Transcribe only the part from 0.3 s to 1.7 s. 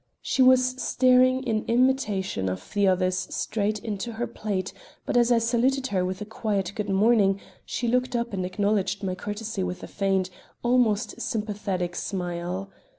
was staring in